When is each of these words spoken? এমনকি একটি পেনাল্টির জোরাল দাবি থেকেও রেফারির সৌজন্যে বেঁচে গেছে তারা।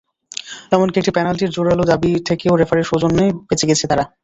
এমনকি 0.71 0.97
একটি 0.97 1.11
পেনাল্টির 1.13 1.53
জোরাল 1.55 1.79
দাবি 1.91 2.11
থেকেও 2.27 2.53
রেফারির 2.55 2.89
সৌজন্যে 2.89 3.25
বেঁচে 3.47 3.69
গেছে 3.69 3.85
তারা। 3.87 4.03